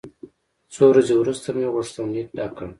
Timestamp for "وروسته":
1.17-1.47